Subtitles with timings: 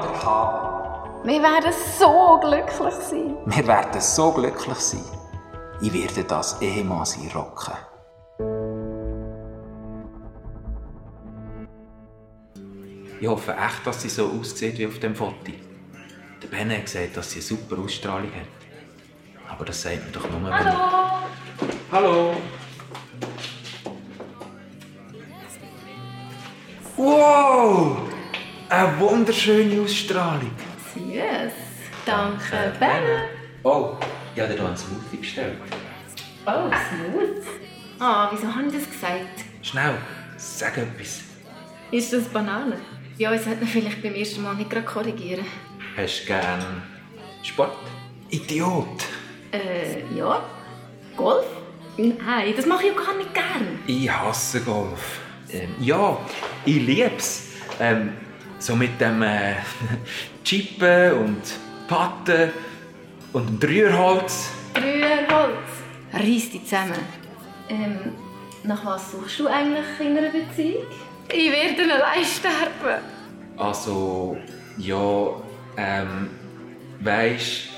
[0.00, 1.24] Zueinander haben.
[1.24, 3.36] Wir werden so glücklich sein.
[3.46, 5.04] Wir werden so glücklich sein.
[5.80, 7.74] Ich werde das Ehemann sein rocken.
[13.20, 15.52] Ich hoffe echt, dass sie so aussieht wie auf dem Foto.
[16.42, 19.50] Der Ben hat gesagt, dass sie eine super Ausstrahlung hat.
[19.50, 21.10] Aber das sagt mir doch nur, wenn Hallo!
[21.90, 22.34] Hallo!
[26.96, 28.07] Wow!
[28.68, 30.50] Eine wunderschöne Ausstrahlung.
[30.94, 31.52] Süß.
[32.04, 33.02] Danke, Ben.
[33.62, 33.96] Oh,
[34.34, 35.56] ich habe dir hier einen Smoothie bestellt.
[36.46, 37.46] Oh, smooth.
[37.98, 39.44] Ah, wieso habe ich das gesagt?
[39.62, 39.94] Schnell,
[40.36, 41.20] sag etwas.
[41.90, 42.76] Ist das Banane?
[43.16, 45.44] Ja, ich sollte vielleicht beim ersten Mal nicht gerade korrigieren.
[45.96, 46.82] Hast du gern
[47.42, 47.72] Sport?
[48.28, 49.04] Idiot!
[49.50, 50.42] Äh, ja.
[51.16, 51.46] Golf?
[51.96, 53.78] Nein, das mache ich auch gar nicht gern.
[53.86, 55.20] Ich hasse Golf.
[55.50, 56.18] Ähm, ja,
[56.66, 57.44] ich lieb's.
[57.80, 58.12] Ähm,
[58.58, 59.54] so mit dem äh,
[60.44, 61.42] Chippen und
[61.88, 62.50] Patten
[63.32, 64.50] und dem Rührholz.
[64.76, 65.68] Rührholz.
[66.12, 66.94] Reiss dich zusammen.
[67.68, 68.12] Ähm,
[68.64, 70.84] nach was suchst du eigentlich in einer Beziehung?
[71.30, 73.02] Ich werde allein sterben.
[73.56, 74.36] Also,
[74.78, 75.30] ja,
[75.76, 76.30] ähm,
[77.00, 77.68] weisst,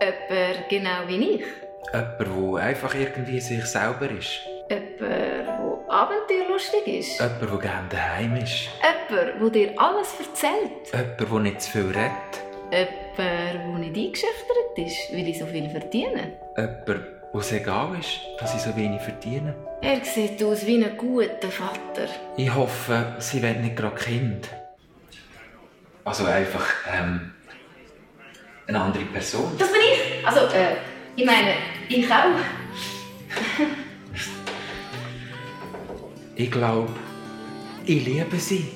[0.00, 1.44] Jemand genau wie ich.
[1.92, 4.38] jemand, der einfach irgendwie sich selber ist.
[4.70, 5.58] Jemand,
[5.88, 7.20] abenteuerlustig ist.
[7.20, 8.68] Jemand, der gerne daheim ist.
[9.10, 10.92] Jemand, der dir alles erzählt.
[10.92, 12.32] Jemand, der nicht zu viel redet.
[12.70, 16.38] Jemand, der nicht eingeschüchtert ist, weil ich so viel verdiene.
[16.56, 19.54] Jemand, wo es egal ist, dass ich so wenig verdiene.
[19.82, 22.08] Er sieht aus wie ein guter Vater.
[22.36, 24.48] Ich hoffe, sie will nicht gerade Kind.
[26.04, 27.32] Also einfach, ähm,
[28.66, 29.52] eine andere Person.
[29.58, 30.26] Das bin ich!
[30.26, 30.76] Also, äh,
[31.14, 31.54] ich meine,
[31.88, 32.26] ich auch.
[36.38, 36.92] Ich glaube,
[37.86, 38.68] ich liebe sie.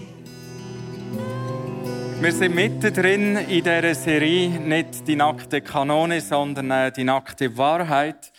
[2.18, 8.32] Wir sind mittendrin in dieser Serie, nicht die nackte Kanone, sondern äh, die nackte Wahrheit.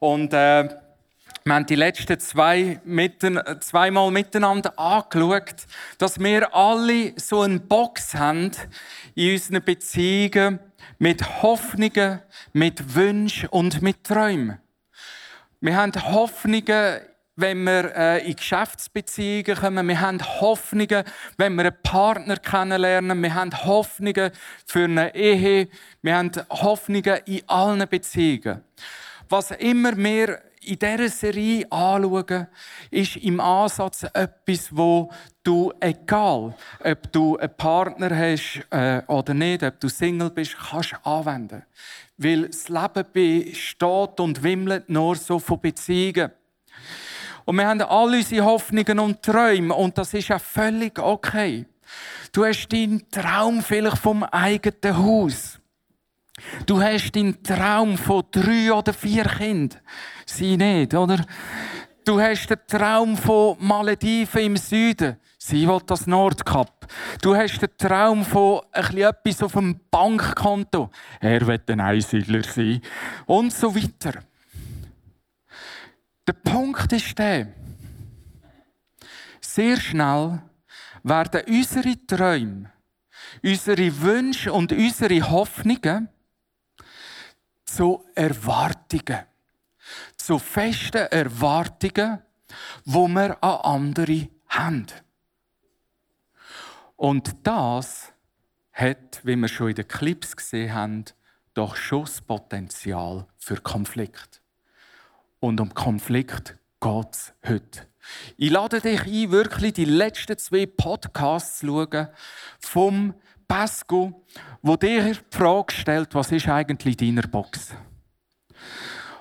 [0.00, 0.68] Und äh,
[1.44, 5.66] wir haben die letzten zwei mitten, zweimal miteinander angeschaut,
[5.98, 8.50] dass wir alle so eine Box haben
[9.14, 10.58] in unseren Beziehungen
[10.98, 14.58] mit Hoffnungen, mit Wünschen und mit Träumen.
[15.60, 17.02] Wir haben Hoffnungen,
[17.36, 19.88] wenn wir äh, in Geschäftsbeziehungen kommen.
[19.88, 21.04] Wir haben Hoffnungen,
[21.36, 23.22] wenn wir einen Partner kennenlernen.
[23.22, 24.30] Wir haben Hoffnungen
[24.66, 25.68] für eine Ehe.
[26.02, 28.62] Wir haben Hoffnungen in allen Beziehungen.
[29.28, 32.46] Was immer wir in dieser Serie anschauen,
[32.90, 35.10] ist im Ansatz etwas, wo
[35.42, 40.94] du, egal ob du einen Partner hast äh, oder nicht, ob du Single bist, kannst
[41.02, 41.64] anwenden.
[42.16, 46.30] Weil das Leben besteht und wimmelt nur so von Beziehungen.
[47.44, 51.66] Und wir haben alle unsere Hoffnungen und Träume und das ist ja völlig okay.
[52.32, 55.60] Du hast deinen Traum vielleicht vom eigenen Haus.
[56.66, 59.80] Du hast deinen Traum von drei oder vier Kindern.
[60.26, 61.24] Sie nicht, oder?
[62.04, 65.16] Du hast den Traum von Malediven im Süden.
[65.38, 66.86] Sie will das Nordkap.
[67.22, 70.90] Du hast den Traum von etwas auf dem Bankkonto.
[71.20, 72.80] Er wird ein Einsiedler sein.
[73.26, 74.20] Und so weiter.
[76.26, 77.52] Der Punkt ist der,
[79.40, 80.42] sehr schnell
[81.02, 82.72] werden unsere Träume,
[83.42, 86.08] unsere Wünsche und unsere Hoffnungen
[87.66, 89.26] zu Erwartungen.
[90.16, 92.22] Zu festen Erwartungen,
[92.86, 94.86] wo wir an andere haben.
[96.96, 98.12] Und das
[98.72, 101.04] hat, wie wir schon in den Clips gesehen haben,
[101.52, 104.40] doch schon das Potenzial für Konflikt.
[105.44, 107.86] Und um Konflikt geht es heute.
[108.38, 112.08] Ich lade dich ein, wirklich die letzten zwei Podcasts zu schauen
[112.60, 113.14] vom
[113.46, 114.24] Pasco,
[114.62, 117.74] wo dir die Frage stellt, was ist eigentlich in deiner Box?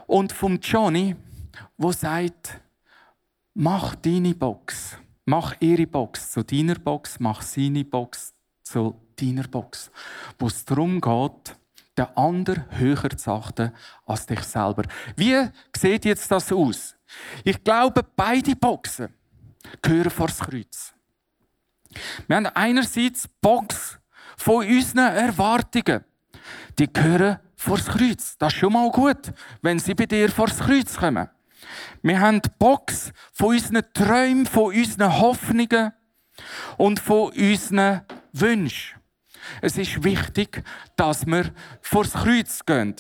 [0.08, 1.18] Und vom Johnny,
[1.76, 2.62] wo sagt,
[3.54, 8.34] mach deine Box Mach ihre Box zu deiner Box, mach seine Box
[8.64, 9.92] zu deiner Box.
[10.38, 11.58] Wo es darum geht,
[11.98, 13.72] den anderen höher zu achten
[14.06, 14.84] als dich selber.
[15.16, 16.96] Wie sieht jetzt das aus?
[17.44, 19.14] Ich glaube, beide Boxen
[19.82, 20.94] gehören vor das Kreuz.
[22.28, 24.00] Wir haben einerseits die Box
[24.38, 26.04] von unseren Erwartungen.
[26.80, 28.38] Die gehören vor das Kreuz.
[28.38, 29.32] Das ist schon mal gut,
[29.62, 31.30] wenn sie bei dir vor das Kreuz kommen.
[32.02, 35.94] Wir haben die Box von unseren Träumen, von unseren Hoffnungen
[36.78, 38.02] und von unseren
[38.34, 39.00] Wünschen.
[39.62, 40.64] Es ist wichtig,
[40.96, 42.96] dass wir vor das Kreuz gehen.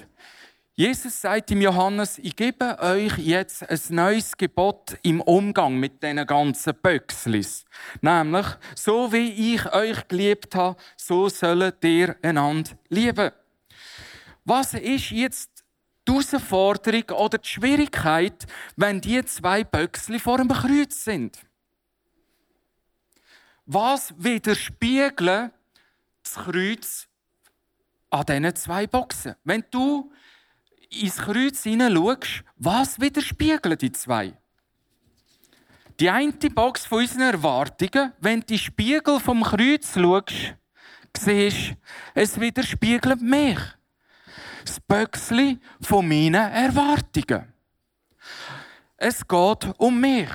[0.75, 6.25] Jesus sagt im Johannes, ich gebe euch jetzt ein neues Gebot im Umgang mit diesen
[6.25, 7.63] ganzen Böckslis.
[8.01, 13.29] Nämlich, so wie ich euch geliebt habe, so sollt ihr einander lieben.
[14.45, 15.63] Was ist jetzt
[16.07, 21.37] die Herausforderung oder die Schwierigkeit, wenn die zwei Böcksli vor dem Kreuz sind?
[23.67, 25.51] Was widerspiegeln
[26.23, 27.07] das Kreuz
[28.09, 29.35] an diesen zwei Boxen?
[29.43, 30.11] Wenn du
[30.89, 34.37] ins Kreuz hineinschaust, was widerspiegeln die zwei?
[35.99, 40.55] Die eine Box von unseren Erwartungen, wenn du die Spiegel vom Kreuz schaust,
[41.15, 41.75] siehst
[42.15, 43.59] es widerspiegelt mich.
[44.65, 47.53] Das Böckchen von meinen Erwartungen.
[48.97, 50.29] Es geht um mich.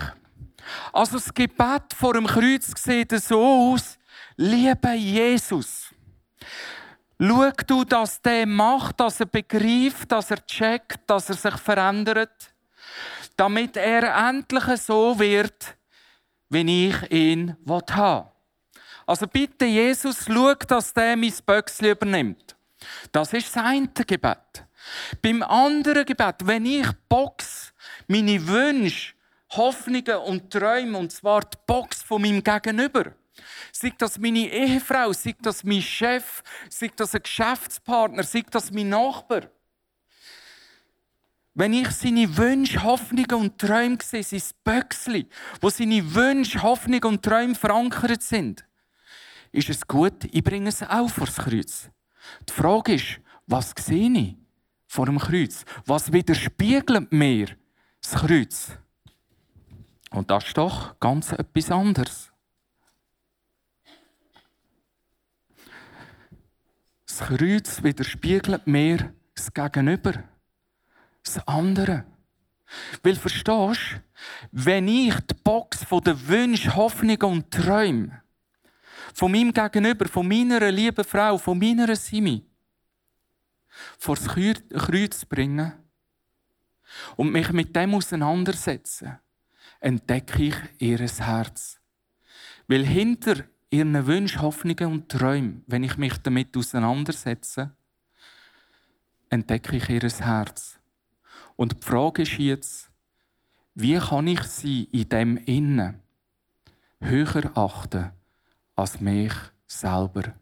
[0.92, 3.97] Also das Gebet vor dem Kreuz sieht so aus,
[4.38, 5.92] liebe Jesus,
[7.20, 12.54] Schau du, dass der macht, dass er begreift, dass er checkt, dass er sich verändert,
[13.36, 15.76] damit er endlich so wird,
[16.48, 18.28] wie ich ihn haben
[19.04, 22.56] Also bitte, Jesus, schau, dass der mein Böckchen übernimmt.
[23.10, 24.64] Das ist sein Gebet.
[25.20, 27.72] Beim anderen Gebet, wenn ich Box,
[28.06, 29.14] meine Wünsche,
[29.50, 33.12] Hoffnungen und Träume, und zwar die Box von meinem Gegenüber,
[33.72, 38.88] Sei das meine Ehefrau, sei das mein Chef, sei das ein Geschäftspartner, sei das mein
[38.88, 39.50] Nachbar.
[41.54, 45.26] Wenn ich seine Wünsche, Hoffnungen und Träume sehe, sein Böckli,
[45.60, 48.64] wo seine Wünsche, Hoffnungen und Träume verankert sind,
[49.50, 51.90] ist es gut, ich bringe es auch vor das Kreuz.
[52.48, 54.36] Die Frage ist, was sehe ich
[54.86, 55.64] vor dem Kreuz?
[55.84, 57.56] Was widerspiegelt mir
[58.02, 58.70] das Kreuz?
[60.10, 62.27] Und das ist doch ganz etwas anderes.
[67.20, 70.24] Kreuz widerspiegelt mir das Gegenüber,
[71.22, 72.04] das andere.
[73.02, 74.00] Weil verstehst
[74.50, 78.20] wenn ich die Box von den Wünschen, Hoffnungen und Träumen
[79.14, 82.44] von meinem Gegenüber, von meiner lieben Frau, von meiner Simi
[83.98, 85.78] vor das Kreuz bringe
[87.16, 89.20] und mich mit dem auseinandersetze,
[89.80, 91.78] entdecke ich ihr Herz.
[92.66, 97.70] Weil hinter ihren Wünschen, Hoffnungen und Träumen, wenn ich mich damit auseinandersetze,
[99.30, 100.78] entdecke ich ihr Herz.
[101.56, 102.90] Und die Frage ist jetzt,
[103.74, 106.00] wie kann ich sie in dem Innen
[107.00, 108.10] höher achten
[108.74, 109.32] als mich
[109.66, 110.34] selber?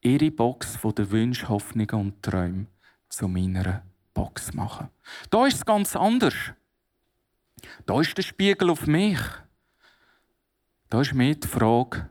[0.00, 2.68] Ihre Box von den Wünschen, Hoffnungen und Träumen
[3.08, 3.82] zu meiner
[4.14, 4.88] Box machen.
[5.30, 6.34] Da ist es ganz anders.
[7.86, 9.20] Da ist der Spiegel auf mich.
[10.92, 12.06] Da ist mir die Frage,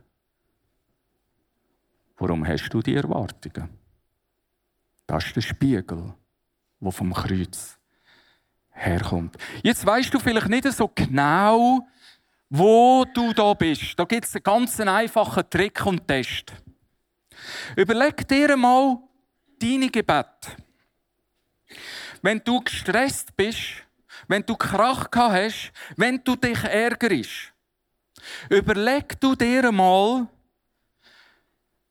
[2.18, 3.70] warum hast du die Erwartungen?
[5.06, 6.16] Das ist der Spiegel,
[6.80, 7.78] der vom Kreuz
[8.72, 9.38] herkommt.
[9.62, 11.88] Jetzt weißt du vielleicht nicht so genau,
[12.50, 14.00] wo du da bist.
[14.00, 16.52] Da gibt es einen ganz einfachen Trick und Test.
[17.76, 18.98] Überleg dir mal
[19.60, 20.56] deine Gebete.
[22.24, 23.86] Wenn du gestresst bist,
[24.28, 27.51] wenn du Krach hast, wenn du dich ärgerst,
[28.50, 30.28] Überleg du dir mal,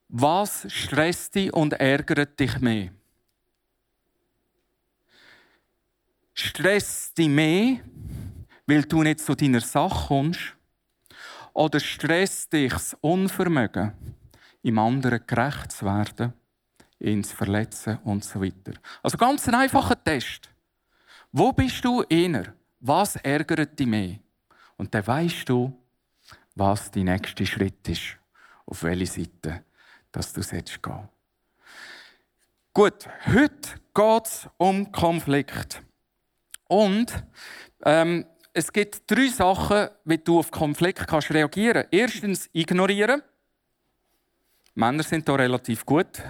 [0.09, 2.91] was stresst dich und ärgert dich mehr?
[6.35, 7.81] Stresst dich mehr,
[8.67, 10.57] weil du nicht zu deiner Sache kommst?
[11.53, 13.93] Oder stresst dich das Unvermögen,
[14.63, 16.33] im anderen gerecht zu werden,
[16.99, 18.73] zu verletzen und so weiter?
[19.03, 20.49] Also ganz ein einfacher Test.
[21.33, 22.55] Wo bist du inner?
[22.81, 24.19] Was ärgert dich mehr?
[24.77, 25.77] Und dann weißt du,
[26.61, 28.19] was dein nächster Schritt ist,
[28.67, 29.65] auf welche Seite
[30.13, 31.09] dass du gehen gehen
[32.73, 35.83] Gut, heute geht es um Konflikt.
[36.69, 37.25] Und
[37.85, 41.95] ähm, es gibt drei Sachen, wie du auf Konflikt kannst reagieren kannst.
[41.95, 43.23] Erstens ignorieren.
[44.75, 46.23] Männer sind da relativ gut.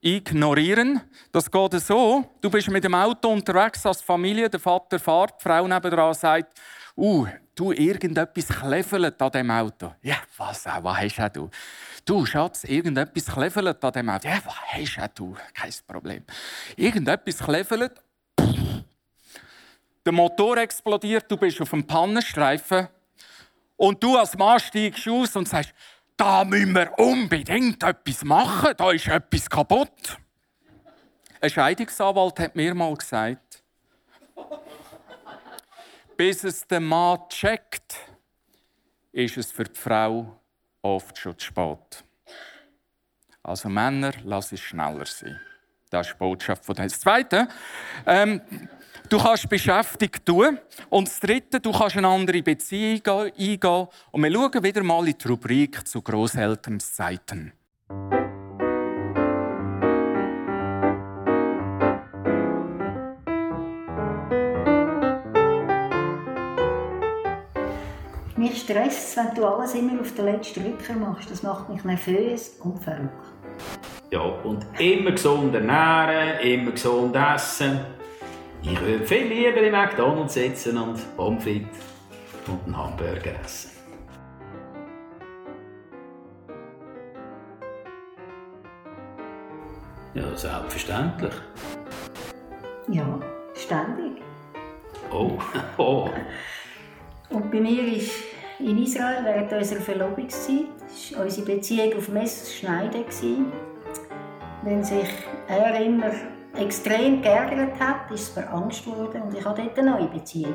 [0.00, 1.00] Ignorieren.
[1.32, 2.24] Das geht so.
[2.40, 6.60] Du bist mit dem Auto unterwegs als Familie, der Vater fährt, die Frau nebenan sagt,
[6.96, 9.94] uh, du, irgendetwas kleffelt an dem Auto.
[10.02, 11.50] Ja, was, auch, was hast du?
[12.04, 14.28] Du, Schatz, irgendetwas kleffelt an dem Auto.
[14.28, 14.54] Ja, was
[14.98, 15.36] hast du?
[15.54, 16.24] Kein Problem.
[16.76, 17.92] Irgendetwas kleffelt.
[20.04, 22.88] Der Motor explodiert, du bist auf dem Pannenstreifen.
[23.76, 25.74] Und du als Mann steigst aus und sagst,
[26.16, 30.16] da müssen wir unbedingt etwas machen, da ist etwas kaputt.
[31.40, 33.45] Ein Scheidungsanwalt hat mir mal gesagt,
[36.16, 37.96] bis es der Mann checkt,
[39.12, 40.40] ist es für die Frau
[40.82, 42.04] oft schon zu spät.
[43.42, 45.40] Also Männer, lass es schneller sein.
[45.90, 47.46] Das ist die Botschaft von das Zweite.
[48.04, 48.40] Ähm,
[49.08, 50.58] du kannst beschäftigt tun.
[50.90, 53.86] Und das Dritte, du kannst eine andere Beziehung eingehen.
[54.10, 57.52] Und wir schauen wieder mal in die Rubrik zu Großelternzeiten.
[57.88, 58.15] Mich
[69.16, 71.30] wenn du alles immer auf den letzten Drücker machst.
[71.30, 73.10] Das macht mich nervös und verrückt.
[74.10, 77.80] Ja, und immer gesund ernähren, immer gesund essen.
[78.62, 83.70] Ich würde viel lieber im McDonalds sitzen und Pommes und einen Hamburger essen.
[90.14, 91.34] Ja, selbstverständlich.
[92.88, 93.20] Ja,
[93.54, 94.22] ständig.
[95.10, 95.32] Oh,
[95.76, 96.08] oh.
[97.28, 100.66] Und bei mir ist in Israel während unserer Verlobungszeit
[101.12, 103.04] war unsere Beziehung auf Messerschneiden.
[104.62, 105.08] Wenn sich
[105.48, 106.10] er immer
[106.56, 110.54] extrem geärgert hat, ist es mir Angst geworden und ich hatte dort eine neue Beziehung.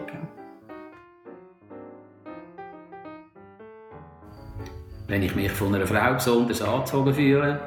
[5.07, 7.59] Wenn ich mich von einer Frau besonders angezogen fühle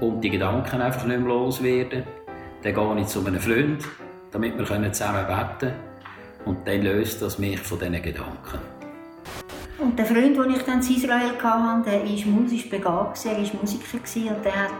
[0.00, 2.04] und die Gedanken einfach nicht mehr loswerden,
[2.62, 3.84] dann gehe ich zu einem Freund,
[4.30, 5.74] damit wir zusammen beten können.
[6.44, 8.73] Und dann löst das mich von diesen Gedanken.
[9.78, 13.60] Und der Freund, den ich dann in Israel hatte, der war musisch begabt, er war
[13.60, 14.70] Musiker und der hat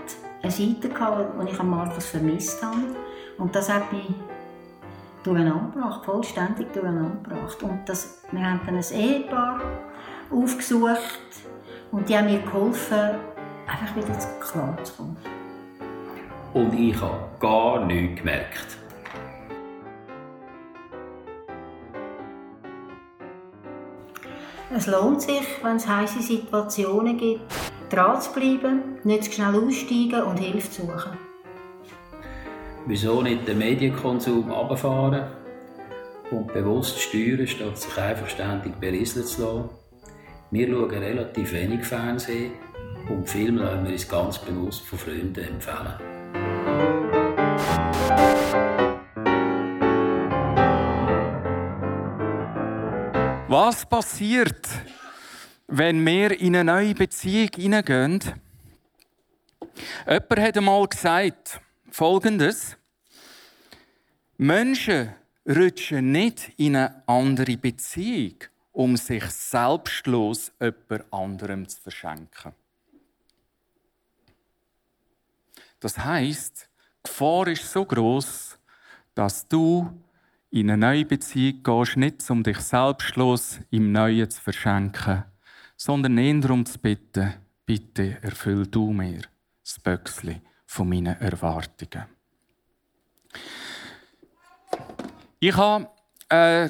[0.42, 2.76] eine Seite gehabt, die ich an Markus vermisst habe.
[3.38, 4.14] Und das hat mich
[5.24, 7.62] durcheinander gebracht, vollständig durcheinander gebracht.
[7.62, 9.60] Und das, wir haben dann ein Ehepaar
[10.30, 11.20] aufgesucht
[11.90, 13.16] und die haben mir geholfen,
[13.66, 15.16] einfach wieder klar zu kommen.
[16.52, 18.83] Und ich habe gar nichts gemerkt.
[24.72, 27.42] Es lohnt sich, wenn es heiße Situationen gibt,
[27.90, 31.18] dran zu bleiben, nicht zu schnell aussteigen und Hilfe zu suchen.
[32.86, 35.24] Wieso nicht den Medienkonsum runterfahren
[36.30, 39.68] und bewusst steuern, statt sich einfach ständig berieseln zu lassen?
[40.50, 42.52] Wir schauen relativ wenig Fernsehen
[43.10, 46.13] und Filme lassen wir uns ganz bewusst von Freunden empfehlen.
[53.56, 54.68] Was passiert,
[55.68, 58.20] wenn wir in eine neue Beziehung hineingehen?
[60.08, 62.76] Jemand hat einmal gesagt, Folgendes.
[64.38, 65.14] Menschen
[65.48, 68.38] rutschen nicht in eine andere Beziehung,
[68.72, 72.54] um sich selbstlos jemand anderem zu verschenken.
[75.78, 76.68] Das heißt,
[77.06, 78.58] die Gefahr ist so groß,
[79.14, 79.96] dass du
[80.54, 85.24] in eine neue Beziehung gehst, nicht um dich selbstlos im Neuen zu verschenken,
[85.76, 87.34] sondern eher darum zu bitten,
[87.66, 89.22] bitte erfüll du mir
[89.64, 92.04] das Böckchen von meinen Erwartungen.
[95.40, 95.88] Ich habe
[96.28, 96.68] äh,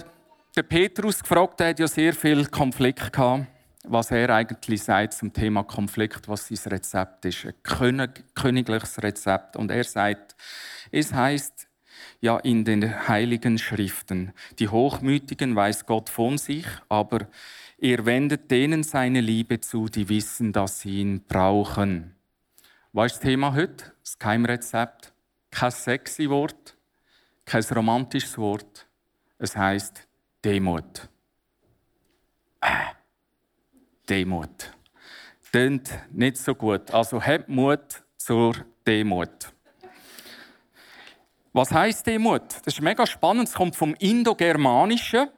[0.56, 3.48] den Petrus gefragt, der hat ja sehr viel Konflikt gehabt,
[3.86, 9.56] was er eigentlich sagt zum Thema Konflikt, was sein Rezept ist, ein königliches Rezept.
[9.56, 10.34] Und er sagt,
[10.90, 11.63] es heißt,
[12.24, 14.32] ja in den heiligen Schriften.
[14.58, 17.28] Die Hochmütigen weiß Gott von sich, aber
[17.76, 22.14] er wendet denen seine Liebe zu, die wissen, dass sie ihn brauchen.
[22.94, 23.92] Was ist das Thema heute?
[24.02, 25.12] Das Keimrezept.
[25.50, 26.76] Kein sexy Wort,
[27.44, 28.86] kein romantisches Wort.
[29.38, 30.08] Es heißt
[30.42, 31.08] Demut.
[32.62, 32.94] Äh,
[34.08, 34.72] Demut.
[35.52, 36.90] Tönt nicht so gut.
[36.90, 38.54] Also habt Mut zur
[38.86, 39.52] Demut.
[41.54, 42.42] Was heißt Demut?
[42.64, 43.48] Das ist mega spannend.
[43.48, 45.28] Es kommt vom Indogermanischen.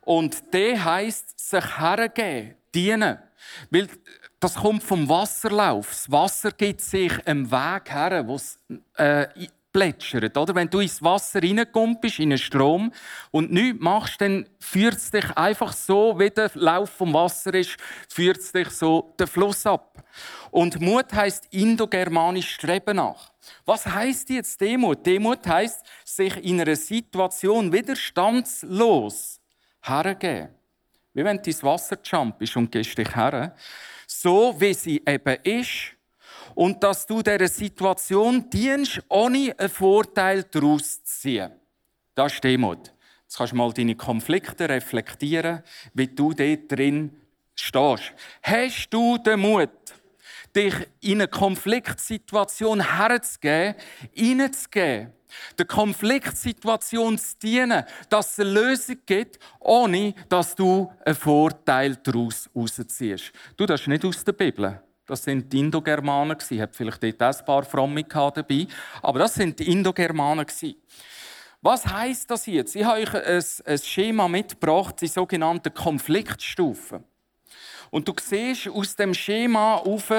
[0.00, 3.18] Und der heißt sich hergeben, dienen.
[3.70, 3.88] Weil
[4.40, 5.88] das kommt vom Wasserlauf.
[5.88, 8.58] Das Wasser gibt sich einen Weg her, wo es
[8.96, 9.28] äh,
[9.72, 10.36] plätschert.
[10.36, 10.52] Oder?
[10.56, 12.92] Wenn du ins Wasser reinkommst, in einen Strom,
[13.30, 17.76] und nichts machst, dann führt es dich einfach so, wie der Lauf vom Wasser ist,
[18.08, 20.02] führt es dich so den Fluss ab.
[20.50, 23.30] Und Mut heißt indogermanisch Streben nach.
[23.64, 25.04] Was heißt jetzt Demut?
[25.04, 29.40] Demut heißt, sich in einer Situation widerstandslos
[29.82, 30.48] hergeben.
[31.14, 33.54] Wie wenn du ins Wasser jumpst und gehst dich her.
[34.06, 35.94] So wie sie eben ist.
[36.54, 41.52] Und dass du dieser Situation dienst, ohne einen Vorteil daraus zu ziehen.
[42.14, 42.92] Das ist Demut.
[43.22, 45.62] Jetzt kannst du mal deine Konflikte reflektieren,
[45.92, 47.14] wie du dort drin
[47.54, 48.12] stehst.
[48.42, 49.70] Hast du den Mut,
[50.58, 53.76] dich in eine Konfliktsituation herzugeben,
[54.12, 55.12] hineinzugeben,
[55.56, 62.50] der Konfliktsituation zu dienen, dass es eine Lösung gibt, ohne dass du einen Vorteil daraus
[62.54, 63.32] rausziehst.
[63.56, 64.82] Du, das ist nicht aus der Bibel.
[65.06, 66.36] Das sind die Indogermanen.
[66.50, 68.66] Ich habe vielleicht dort ein paar Fromme dabei.
[69.00, 70.46] Aber das sind die Indogermanen.
[71.62, 72.76] Was heißt das jetzt?
[72.76, 77.04] Ich habe euch ein, ein Schema mitgebracht, die sogenannten Konfliktstufen.
[77.90, 80.12] Und du siehst aus dem Schema auf,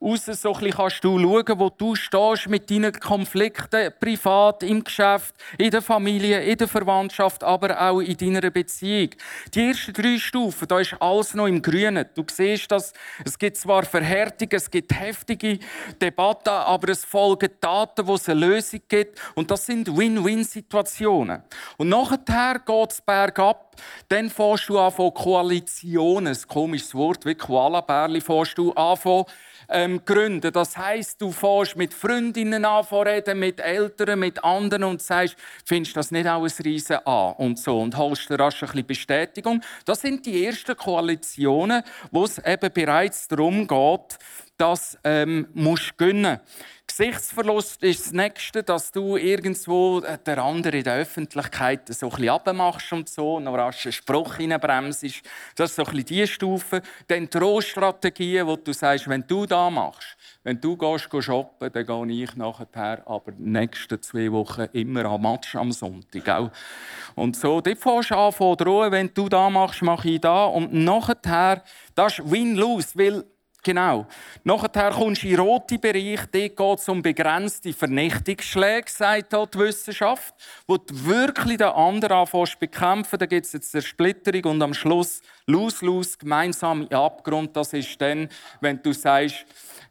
[0.00, 5.34] raus so ein kannst du schauen, wo du stehst mit deinen Konflikten, privat, im Geschäft,
[5.58, 9.10] in der Familie, in der Verwandtschaft, aber auch in deiner Beziehung.
[9.54, 12.06] Die ersten drei Stufen, da ist alles noch im Grünen.
[12.14, 12.92] Du siehst, dass
[13.24, 15.58] es gibt zwar Verhärtungen, es gibt heftige
[16.00, 19.20] Debatten, aber es folgen Taten, wo es eine Lösung gibt.
[19.34, 21.42] Und das sind Win-Win-Situationen.
[21.76, 23.73] Und nachher geht es bergab.
[24.08, 29.24] Dann fährst du an von Koalitionen, ein komisches Wort, wie Koalabärli, fährst du an von
[29.68, 30.52] ähm, gründen.
[30.52, 35.96] Das heißt, du fährst mit Freundinnen an, reden, mit Eltern, mit anderen und sagst, findest
[35.96, 39.60] das nicht auch ein Riesen an und so und holst dir rasch ein bisschen Bestätigung.
[39.84, 44.18] Das sind die ersten Koalitionen, wo es eben bereits darum geht,
[44.56, 46.40] dass ähm, musst gönnen.
[46.96, 52.10] Gesichtsverlust ist das Nächste, dass du irgendwo äh, der andere in der Öffentlichkeit so ein
[52.10, 55.02] bisschen abmachst und so, noch rasch einen Spruch reinbremst.
[55.56, 56.82] Das ist so ein bisschen die Stufe.
[57.08, 61.84] Dann Troststrategien, wo du sagst, wenn du da machst, wenn du gehst, gehst shoppen, dann
[61.84, 66.28] gehe ich nachher, aber die nächsten zwei Wochen immer am Match am Sonntag.
[66.28, 66.50] Auch.
[67.16, 70.44] Und so, dort fährst du an von drohen, wenn du da machst, mache ich da.
[70.44, 71.64] Und nachher,
[71.96, 73.24] das ist Win-Lose, weil
[73.64, 74.06] Genau.
[74.44, 76.20] Nachher kommst du in den roten Bereich.
[76.30, 80.34] Dort geht es um begrenzte Vernichtungsschläge, sagt die Wissenschaft,
[80.66, 83.18] wo du wirklich den anderen anfängst bekämpfen.
[83.18, 87.56] Da gibt es jetzt Zersplitterung und am Schluss los-los gemeinsam im Abgrund.
[87.56, 88.28] Das ist dann,
[88.60, 89.46] wenn du sagst,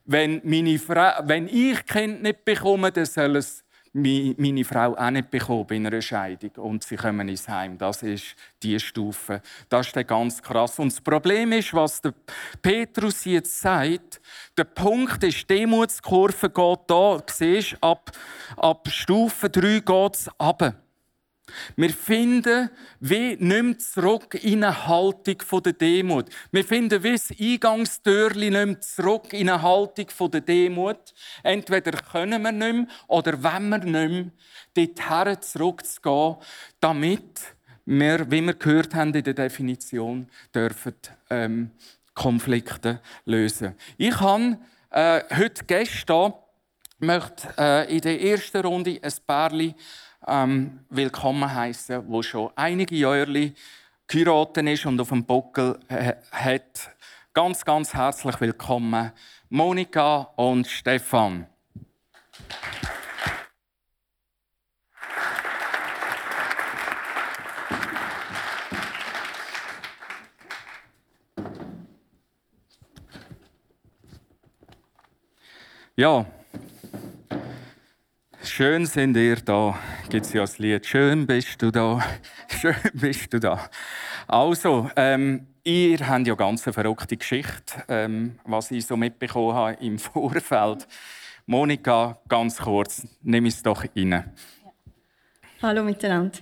[0.05, 3.62] wenn, meine Frau, wenn ich Kind nicht bekomme, dann soll es
[3.93, 7.77] meine Frau auch nicht bekommen bei einer Scheidung und sie kommen ins Heim.
[7.77, 9.41] Das ist die Stufe.
[9.69, 10.79] Das ist ganz krass.
[10.79, 12.13] Und das Problem ist, was der
[12.62, 14.19] Petrus jetzt sagt,
[14.58, 18.12] der Punkt ist, die Demutskurve geht da, siehst, ab,
[18.58, 20.83] ab Stufe 3 geht es runter.
[21.75, 26.29] Wir finden wie nimmt zurück in eine Haltung der Demut.
[26.51, 31.13] Wir finden wie das Eingangstürli nimmt zurück in eine Haltung der Demut.
[31.43, 34.34] Entweder können wir nicht mehr, oder wenn wir nicht
[34.75, 36.38] mehr, dorthin zurückzugehen,
[36.79, 37.41] damit
[37.86, 40.95] wir, wie wir gehört haben in der Definition, dürfen
[41.29, 41.71] ähm,
[42.13, 43.75] Konflikte lösen.
[43.97, 44.58] Ich habe
[44.91, 46.34] äh, heute gestern
[46.99, 49.75] möchte äh, in der ersten Runde ein Pärchen
[50.27, 53.51] ähm, willkommen heißen, wo schon einige Jahre
[54.07, 56.89] geheiratet ist und auf dem Buckel äh, hat.
[57.33, 59.12] Ganz, ganz herzlich willkommen,
[59.49, 61.47] Monika und Stefan.
[75.95, 76.25] Ja,
[78.55, 81.99] schön sind ihr da gibt es ja das Lied «Schön bist du da,
[82.61, 83.67] schön bist du da».
[84.27, 89.77] Also, ähm, ihr habt ja ganz eine verrückte Geschichte, ähm, was ich so mitbekommen habe
[89.83, 90.87] im Vorfeld.
[91.47, 94.23] Monika, ganz kurz, nimm es doch rein.
[95.63, 96.37] Hallo miteinander.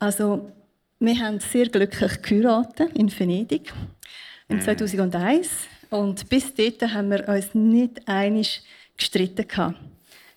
[0.00, 0.50] Also,
[0.98, 3.72] wir haben sehr glücklich geheiratet in Venedig
[4.48, 5.48] im 2001
[5.90, 5.94] mm.
[5.94, 8.64] und bis dato haben wir uns nicht einig
[8.96, 9.78] gestritten gehabt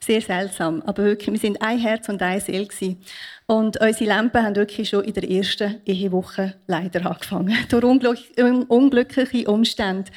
[0.03, 0.81] sehr seltsam.
[0.85, 2.67] Aber wirklich, wir sind ein Herz und eine Seele.
[3.45, 7.55] Und unsere Lampen haben wirklich schon in der ersten Ehewoche leider angefangen.
[7.69, 7.83] Durch
[8.67, 10.11] unglückliche Umstände.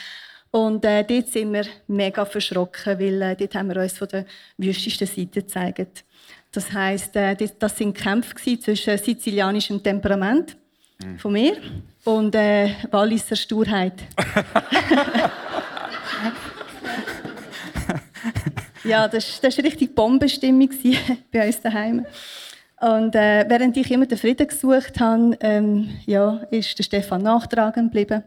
[0.50, 4.24] Und äh, dort sind wir mega verschrocken, weil äh, dort haben wir uns von der
[4.56, 6.04] wüstesten Seite gezeigt.
[6.52, 10.56] Das heisst, äh, das waren Kämpfe zwischen sizilianischem Temperament
[11.04, 11.18] mhm.
[11.18, 11.56] von mir
[12.04, 13.94] und äh, Walliser Sturheit.
[18.84, 20.68] Ja, das war eine richtig Bombenstimmung
[21.32, 22.04] bei uns daheim.
[22.80, 27.92] Und äh, während ich immer den Frieden gesucht habe, ähm, ja, ist der Stefan nachtragend
[27.92, 28.24] geblieben,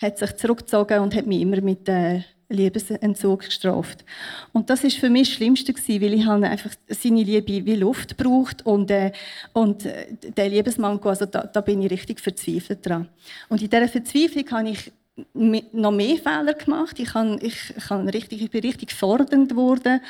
[0.00, 4.04] hat sich zurückgezogen und hat mich immer mit äh, Liebesentzug gestraft.
[4.52, 7.76] Und das ist für mich das Schlimmste gewesen, weil ich habe einfach seine Liebe wie
[7.76, 9.12] Luft braucht und äh,
[9.52, 13.08] und äh, der Liebesmanko, also da, da bin ich richtig verzweifelt dran.
[13.48, 14.92] Und in dieser Verzweiflung habe ich
[15.34, 16.98] noch mehr Fehler gemacht.
[16.98, 20.00] Ich, habe, ich, habe richtig, ich bin richtig fordernd geworden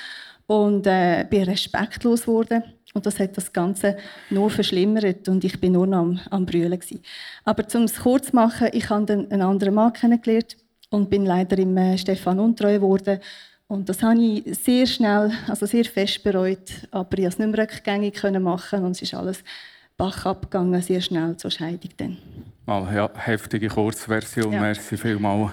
[0.47, 2.63] und äh, bin respektlos geworden.
[2.95, 3.97] Und das hat das Ganze
[4.29, 6.79] nur verschlimmert und ich bin nur noch am, am Brüllen.
[7.45, 10.57] Aber um es kurz zu machen, ich habe einen anderen Mann kennengelernt
[10.91, 13.19] und bin leider im äh, Stefan untreu geworden.
[13.67, 17.57] Und das habe ich sehr schnell, also sehr fest bereut, aber ich konnte es nicht
[17.57, 19.43] mehr rückgängig machen und es ist alles
[19.97, 22.19] Bach abgegangen, sehr schnell zur Scheidung dann.
[22.65, 24.61] Mal ja, heftige Kurzversion, ja.
[24.61, 25.51] merci vielmals.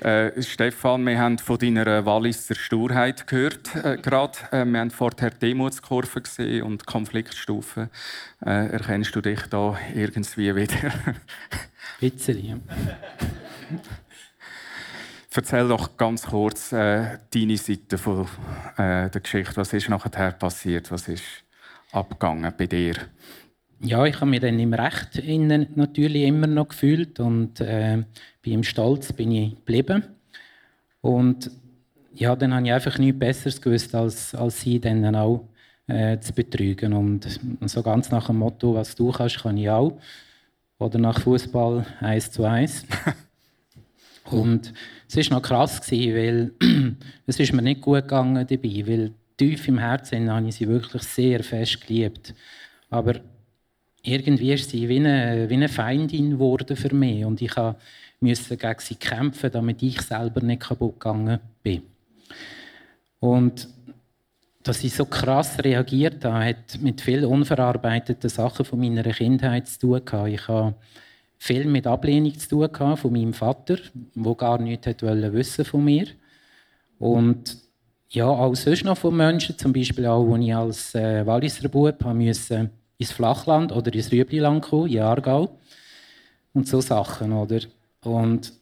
[0.00, 3.72] Äh, Stefan, wir haben von deiner Walliser Sturheit gehört.
[3.76, 4.38] Äh, gerade.
[4.50, 7.88] Äh, wir haben vorher die Demutskurve gesehen und Konfliktstufen.
[8.44, 10.92] Äh, erkennst du dich da irgendwie wieder?
[12.00, 12.56] Bisschen, ja.
[15.36, 18.26] Erzähl doch ganz kurz äh, deine Seite von,
[18.76, 19.56] äh, der Geschichte.
[19.56, 20.90] Was ist nachher passiert?
[20.90, 21.22] Was ist
[21.92, 22.96] abgegangen bei dir?
[23.84, 28.02] Ja, ich habe mich dann im Recht innen natürlich immer noch gefühlt und äh,
[28.44, 30.04] bei ihm Stolz bin ich geblieben.
[31.02, 31.50] Und
[32.14, 35.48] ja, dann habe ich einfach nichts Besseres gewusst, als, als sie dann auch
[35.86, 36.94] äh, zu betrügen.
[36.94, 37.28] Und
[37.66, 39.98] so ganz nach dem Motto, was du kannst, kann ich auch.
[40.78, 42.86] Oder nach Fußball eins zu eins.
[44.30, 44.72] und
[45.08, 46.52] es war noch krass, weil
[47.26, 51.02] es ist mir nicht gut gegangen dabei, weil tief im Herzen habe ich sie wirklich
[51.02, 52.34] sehr fest geliebt.
[52.88, 53.20] Aber
[54.04, 57.52] irgendwie ist sie wie eine, wie eine Feindin geworden für mich und ich
[58.20, 61.82] musste gegen sie kämpfen, damit ich selber nicht kaputt gegangen bin.
[63.18, 63.68] Und
[64.62, 69.80] dass ich so krass reagiert habe, hat mit vielen unverarbeiteten Sachen von meiner Kindheit zu
[69.80, 70.28] tun gehabt.
[70.28, 70.74] Ich habe
[71.38, 75.84] viel mit Ablehnung zu tun gehabt von meinem Vater, der gar nichts wollte wissen von
[75.84, 76.06] mir.
[76.98, 77.58] Und
[78.10, 82.04] ja, auch sonst noch von Menschen, zum Beispiel auch, als ich als äh, Walliser Bub
[82.14, 85.58] musste ins Flachland oder ins Rübliland gekommen, in Aargau.
[86.52, 87.60] Und so Sachen, oder?
[88.02, 88.52] Und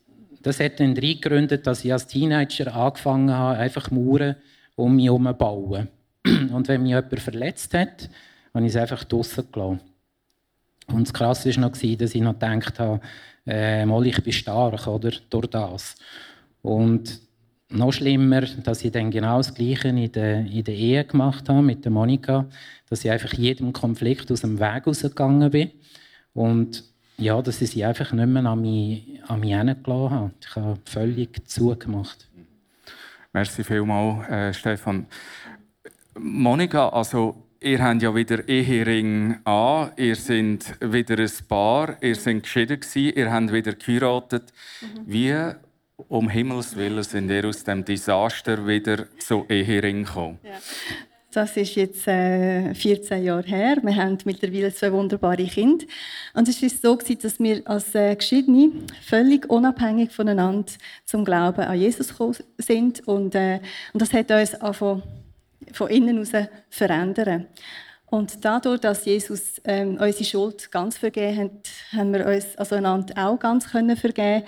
[0.43, 4.37] das hat dann gegründet, dass ich als Teenager angefangen habe, einfach Mauern
[4.77, 5.89] um mich herum zu bauen.
[6.25, 8.09] Und wenn mich jemand verletzt hat,
[8.55, 9.81] habe ich es einfach draussen gelassen.
[10.89, 13.01] Und das Krasse war noch, dass ich noch gedacht habe,
[13.47, 15.11] äh, mal, ich bin stark, oder?
[15.31, 15.97] Durch das.
[16.63, 17.21] Und
[17.73, 21.63] noch schlimmer, dass ich dann genau das Gleiche in der, in der Ehe gemacht habe
[21.63, 22.47] mit der Monika,
[22.89, 25.71] dass ich einfach jedem Konflikt aus dem Weg rausgegangen bin
[26.35, 26.85] und
[27.19, 30.31] ja, dass ich sie einfach nicht mehr an mich, an mich herangelassen habe.
[30.41, 32.29] Ich habe völlig zugemacht.
[33.33, 35.07] Merci vielmals, äh, Stefan.
[36.19, 42.43] Monika, also ihr habt ja wieder Ehering an, ihr seid wieder ein Paar, ihr seid
[42.43, 44.53] geschieden gewesen, ihr habt wieder geheiratet.
[44.81, 44.87] Mhm.
[45.07, 45.35] Wie
[45.97, 50.39] um Himmels Willen sind ihr aus dem Desaster wieder zu Ehering gekommen?
[50.43, 50.59] Ja.
[51.33, 53.79] Das ist jetzt äh, 14 Jahre her.
[53.83, 55.87] Wir haben mittlerweile zwei wunderbare Kinder.
[56.35, 58.71] Und es war so, dass wir als äh, Geschiedene
[59.03, 60.71] völlig unabhängig voneinander
[61.07, 63.09] zum Glauben an Jesus gekommen sind.
[63.09, 63.61] Und, äh,
[63.95, 65.03] und das hat uns auch von,
[65.73, 67.47] von innen heraus verändert.
[68.05, 73.15] Und dadurch, dass Jesus ähm, unsere Schuld ganz vergeben hat, haben wir uns also einander
[73.27, 74.45] auch ganz können vergeben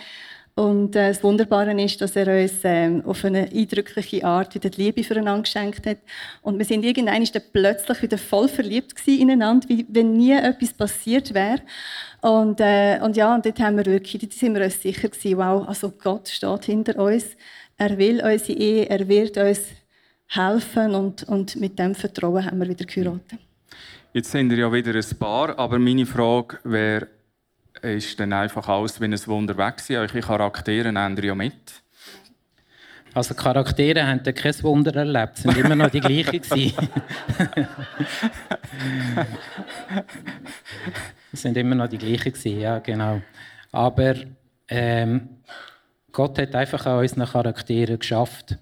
[0.56, 4.82] und äh, das Wunderbare ist, dass er uns äh, auf eine eindrückliche Art wieder die
[4.82, 5.98] Liebe füreinander geschenkt hat.
[6.42, 11.60] Und wir sind irgendwann plötzlich wieder voll verliebt ineinander, wie wenn nie etwas passiert wäre.
[12.20, 15.38] Und, äh, und ja, und dort haben wir wirklich, dort sind wir uns sicher gewesen,
[15.38, 17.24] wow, also Gott steht hinter uns.
[17.76, 19.60] Er will unsere Ehe, er wird uns
[20.28, 23.40] helfen und, und mit dem Vertrauen haben wir wieder geheiratet.
[24.12, 27.08] Jetzt sind wir ja wieder ein Paar, aber meine Frage wäre,
[27.84, 29.82] ist dann einfach alles wie ein Wunder weg.
[29.90, 31.54] Eure Charaktere ändern ja mit.
[33.12, 36.42] Also Charaktere haben kein Wunder erlebt, sind immer noch die gleichen
[41.32, 43.22] sind immer noch die gleichen ja genau.
[43.70, 44.16] Aber
[44.68, 45.28] ähm,
[46.10, 48.56] Gott hat einfach an unseren Charakteren geschafft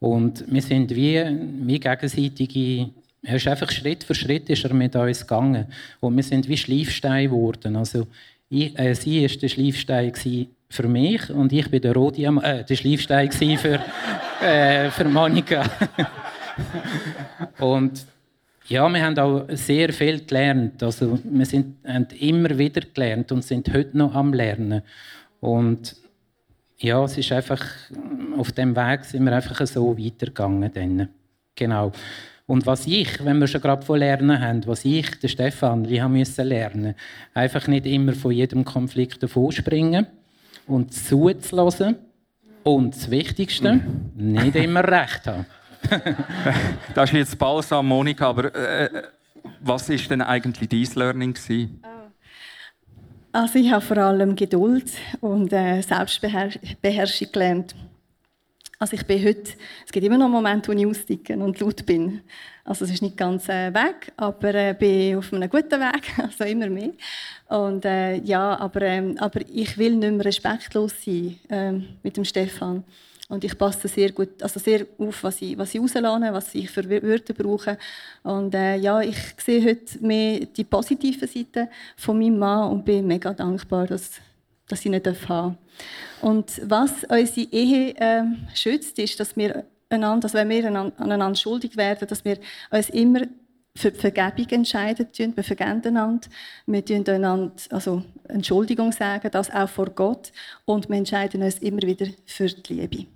[0.00, 1.24] und wir sind wie,
[1.66, 2.90] wie gegenseitige
[3.26, 5.66] er ist einfach Schritt für Schritt ist er mit uns gegangen
[6.00, 7.74] und wir sind wie Schleifsteine geworden.
[7.74, 8.06] Also
[8.54, 10.12] ich, äh, sie war der Schleifstein
[10.68, 13.80] für mich und ich war der, äh, der Schleifstein für,
[14.42, 15.64] äh, für Monika.
[17.58, 18.06] und
[18.66, 20.82] ja, wir haben auch sehr viel gelernt.
[20.82, 24.82] Also, wir sind, haben immer wieder gelernt und sind heute noch am Lernen.
[25.40, 25.96] Und
[26.78, 27.62] ja, es ist einfach,
[28.38, 30.72] auf dem Weg sind wir einfach so weitergegangen.
[30.72, 31.08] Dann.
[31.54, 31.92] Genau.
[32.46, 36.02] Und was ich, wenn wir schon gerade von Lernen haben, was ich, der Stefan, ich
[36.02, 36.94] musste lernen,
[37.32, 40.06] einfach nicht immer von jedem Konflikt davonspringen
[40.66, 41.96] und zuzulassen
[42.62, 43.80] Und das Wichtigste,
[44.14, 45.46] nicht immer recht haben.
[46.94, 49.04] das ist jetzt Balsam, Monika, aber äh,
[49.60, 51.82] was ist denn eigentlich dein Learning gewesen?
[53.32, 57.74] Also ich habe vor allem Geduld und äh, Selbstbeherrschung gelernt.
[58.78, 59.52] Also ich bin heute,
[59.86, 62.22] es gibt immer noch Momente, wo ich austicke und laut bin.
[62.64, 66.44] Also es ist nicht ganz äh, weg, aber äh, bin auf einem guten Weg, also
[66.44, 66.90] immer mehr.
[67.48, 72.24] Und äh, ja, aber, ähm, aber ich will nicht mehr respektlos sein äh, mit dem
[72.24, 72.84] Stefan.
[73.28, 76.70] Und ich passe sehr gut, also sehr auf, was ich, was ich rauslasse, was ich
[76.70, 77.78] für Wörter brauche.
[78.22, 83.06] Und äh, ja, ich sehe heute mehr die positive Seite von meinem Mann und bin
[83.06, 84.20] mega dankbar, dass,
[84.68, 85.58] dass ich ihn haben.
[86.20, 88.22] Und was unsere Ehe äh,
[88.54, 92.38] schützt, ist, dass wir einander, dass wenn wir aneinander schuldig werden, dass wir
[92.70, 93.22] uns immer
[93.76, 95.32] für die Vergebung entscheiden tun.
[95.34, 96.28] Wir vergeben einander.
[96.66, 100.32] Wir tun einander also Entschuldigung sagen, das auch vor Gott.
[100.64, 103.06] Und wir entscheiden uns immer wieder für die Liebe.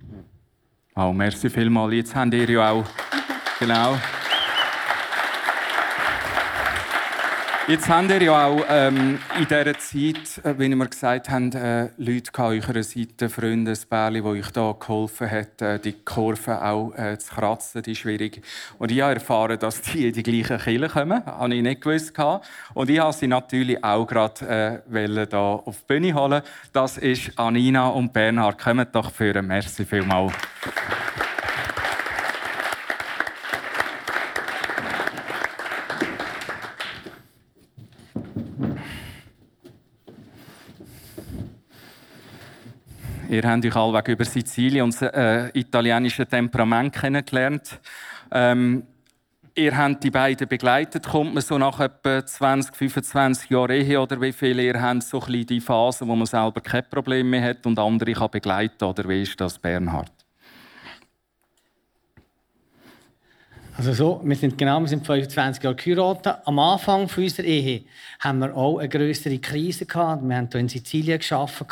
[0.95, 1.93] Oh, merci vielmals.
[1.93, 2.85] Jetzt habt ihr ja auch...
[3.59, 3.97] Genau.
[7.69, 11.89] Jetzt habt ihr ja auch ähm, in dieser Zeit, äh, wie wir gesagt haben, äh,
[11.97, 16.63] Leute an eurer Seite, Freunde, ein Bärli, die euch hier geholfen hat, äh, die Kurve
[16.63, 18.41] auch äh, zu kratzen, die schwierig.
[18.79, 21.21] Und ich habe erfahren, dass die in die gleichen Kirche kommen.
[21.23, 22.13] Das habe ich nicht gewusst.
[22.73, 26.41] Und ich habe sie natürlich auch gerade äh, auf die Bühne holen.
[26.73, 28.59] Das ist Anina und Bernhard.
[28.59, 30.33] Kommt doch für Merci vielmals.
[43.29, 47.79] Ihr habt euch allweg über Sizilien und das äh, italienische Temperament kennengelernt.
[48.31, 48.81] Ähm,
[49.53, 51.07] ihr habt die beiden begleitet.
[51.07, 55.21] Kommt man so nach etwa 20, 25 Jahren Ehe oder wie viele ihr habt so
[55.21, 59.07] ein die Phase, wo man selber kein Problem mehr hat und andere kann begleiten oder
[59.07, 60.11] wie ist das, Bernhard?
[63.77, 66.35] Also so, wir sind genau, wir sind 25 Jahre geheiratet.
[66.45, 67.83] Am Anfang unserer Ehe
[68.21, 70.27] haben wir auch eine größere Krise gehabt.
[70.27, 71.67] Wir haben hier in Sizilien gearbeitet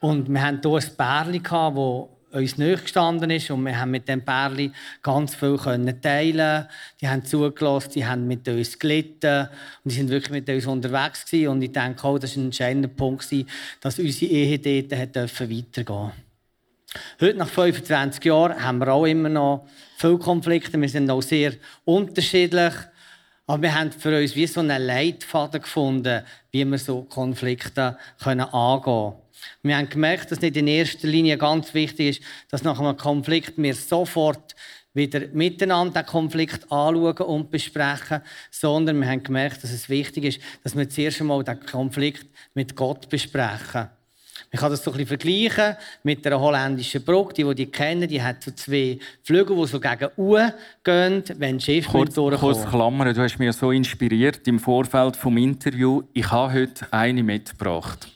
[0.00, 3.50] und wir hatten hier ein Pärchen, das uns nahe gestanden ist.
[3.50, 5.58] Und wir haben mit dem Pärchen ganz viel
[6.00, 6.66] teilen
[7.00, 9.48] Die haben zugelassen, die haben mit uns gelitten.
[9.84, 11.26] Und die sind wirklich mit uns unterwegs.
[11.26, 11.48] Gewesen.
[11.48, 13.28] Und ich denke auch, das war ein entscheidender Punkt,
[13.80, 16.12] dass unsere Ehe dort weitergehen durfte.
[17.20, 20.80] Heute, nach 25 Jahren, haben wir auch immer noch viele Konflikte.
[20.80, 21.52] Wir sind auch sehr
[21.84, 22.72] unterschiedlich.
[23.46, 28.46] Aber wir haben für uns wie so einen Leitfaden gefunden, wie wir so Konflikte angehen
[28.50, 29.12] können.
[29.62, 33.54] Wir haben gemerkt, dass nicht in erster Linie ganz wichtig ist, dass nach einem Konflikt
[33.56, 34.54] wir sofort
[34.94, 40.40] wieder miteinander den Konflikt anschauen und besprechen, sondern wir haben gemerkt, dass es wichtig ist,
[40.64, 43.88] dass wir zuerst einmal den Konflikt mit Gott besprechen.
[44.52, 47.34] Man kann das so ein bisschen vergleichen mit der holländischen Brücke.
[47.34, 50.36] Die, die die kennen, die hat so zwei Flügel, die so gegen U
[50.82, 52.56] gehen, wenn das Schiff kurz, durchkommt.
[52.56, 56.04] Kurz Klammern, du hast mich so inspiriert im Vorfeld des Interviews.
[56.14, 58.08] Ich habe heute eine mitgebracht.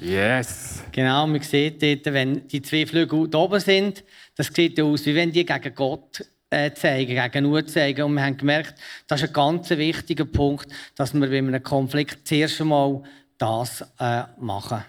[0.00, 0.82] Yes.
[0.92, 4.04] Genau, man sieht dort, wenn die zwei Flügel oben sind,
[4.34, 8.02] das sieht aus, wie wenn die gegen Gott äh, zeigen, gegen nur zeigen.
[8.02, 8.74] Und wir haben gemerkt,
[9.06, 13.02] das ist ein ganz wichtiger Punkt, dass wir bei einem Konflikt zuerst einmal
[13.38, 14.84] das äh, machen.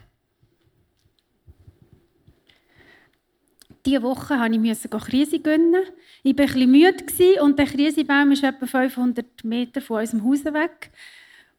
[3.85, 5.83] Diese Woche musste ich Krise gönnen.
[6.21, 10.43] Ich war ein bisschen müde und der Krisebaum ist etwa 500 Meter von unserem Haus
[10.43, 10.91] weg.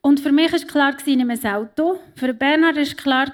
[0.08, 2.00] Und für mich war klar, ich nehme ein Auto.
[2.16, 3.26] Für Bernhard war klar,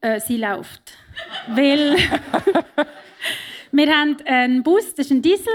[0.00, 0.82] äh, sie läuft.
[1.46, 1.96] Weil
[3.70, 5.52] wir haben einen Bus, das ist ein Diesel,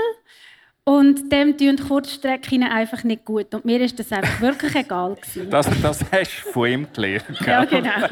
[0.86, 3.54] und dem tun Kurzstrecken einfach nicht gut.
[3.54, 5.18] Und mir ist das einfach wirklich egal.
[5.50, 7.26] Das, das hast du von ihm gelernt.
[7.46, 8.08] Ja, genau.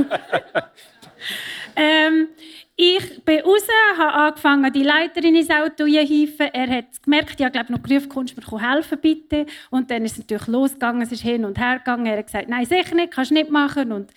[1.77, 2.27] ähm,
[2.75, 6.47] ich bin raus, habe angefangen, die Leiterin ins Auto zu hieven.
[6.53, 9.45] Er hat gemerkt, ich habe noch gerufen, kommst du mir helfen, bitte?
[9.69, 12.07] Und dann ist es natürlich losgegangen, es ist hin und her gegangen.
[12.07, 13.91] Er hat gesagt, nein, sicher nicht, kannst du nicht machen.
[13.91, 14.11] Und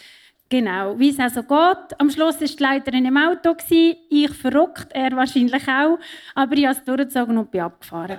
[0.49, 2.01] genau, wie es also geht.
[2.01, 5.99] Am Schluss war die Leiterin im Auto, ich verrückt, er wahrscheinlich auch.
[6.35, 8.19] Aber ich habe es durchgezogen und bin abgefahren.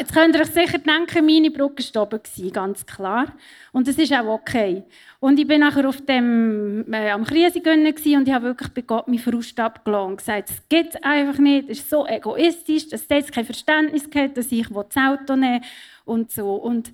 [0.00, 3.34] Jetzt könnt ihr euch sicher denken, meine Brücke war oben, ganz klar.
[3.70, 4.82] Und das ist auch okay.
[5.18, 9.08] Und ich bin nachher auf dem, äh, am Krisengönnen und ich habe wirklich bei Gott
[9.08, 13.08] meinen Frust abgelassen und gesagt, es geht einfach nicht, es ist so egoistisch, dass es
[13.10, 15.62] jetzt kein Verständnis gibt, dass ich das Auto nehmen
[16.06, 16.54] und so.
[16.54, 16.90] Und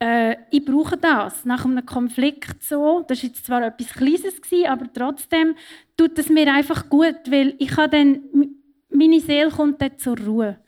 [0.00, 3.04] äh, ich brauche das nach einem Konflikt so.
[3.06, 4.34] Das war zwar etwas Kleines,
[4.68, 5.54] aber trotzdem
[5.96, 8.18] tut es mir einfach gut, weil ich dann,
[8.90, 10.58] meine Seele kommt dann zur Ruhe.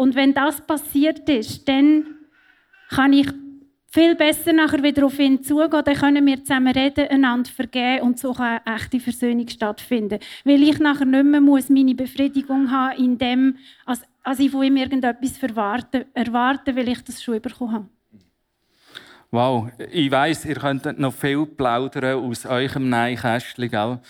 [0.00, 2.06] Und wenn das passiert ist, dann
[2.88, 3.28] kann ich
[3.88, 8.18] viel besser nachher wieder auf ihn zugehen, dann können wir zusammen reden, einander vergeben und
[8.18, 10.18] so kann eine echte Versöhnung stattfinden.
[10.42, 14.62] Weil ich nachher nicht mehr muss meine Befriedigung haben in dem, als, als ich von
[14.62, 17.88] ihm irgendetwas erwarten, erwarten, weil ich das schon bekommen habe.
[19.30, 24.00] Wow, ich weiß, ihr könnt noch viel plaudern aus eurem Neinkästchen, gell?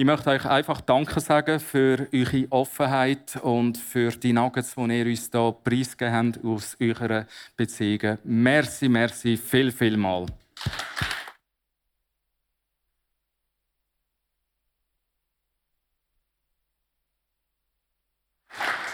[0.00, 5.04] Ich möchte euch einfach Danke sagen für eure Offenheit und für die Nuggets, die ihr
[5.04, 8.16] uns hier preisgegeben habt aus euren Beziehungen.
[8.24, 10.24] Merci, merci, viel, viel mal.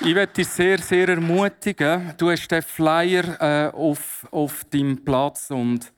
[0.01, 2.15] Ich möchte dich sehr, sehr ermutigen.
[2.19, 5.93] Du hast den Flyer äh, auf, auf deinem Platz und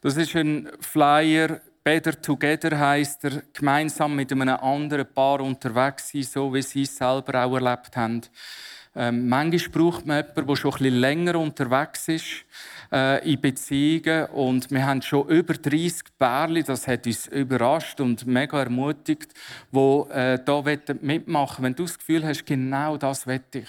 [0.00, 6.22] das ist ein Flyer, Better Together heißt er, gemeinsam mit einem anderen Paar unterwegs sein,
[6.22, 8.20] so wie sie es selber auch erlebt haben.
[8.94, 12.44] Ähm, manchmal braucht man jemanden, der schon ein länger unterwegs ist
[12.92, 14.26] äh, in Beziehungen.
[14.26, 19.32] Und wir haben schon über 30 Pärchen, das hat uns überrascht und mega ermutigt,
[19.72, 20.62] die äh, da
[21.00, 23.68] mitmachen Wenn du das Gefühl hast, genau das wette ich.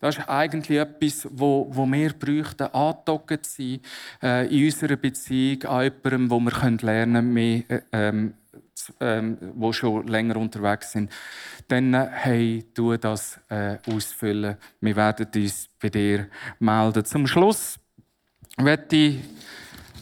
[0.00, 3.80] Das ist eigentlich etwas, wo, wo wir bräuchten, angedockt zu sein
[4.22, 8.34] äh, in unserer Beziehung an jemandem, wo wir lernen können, mehr, äh, ähm,
[9.00, 11.10] ähm, wo schon länger unterwegs sind.
[11.68, 14.56] Dann, äh, hey, tu das äh, ausfüllen.
[14.80, 17.04] Wir werden uns bei dir melden.
[17.04, 17.78] Zum Schluss
[18.58, 19.20] möchte ich